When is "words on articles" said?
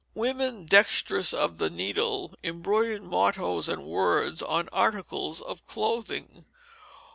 3.85-5.41